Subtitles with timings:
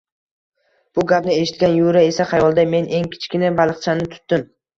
[0.99, 4.51] Bu gapni eshitgan Yura esa xayolida:– Men eng kichkina baliqchani tutdim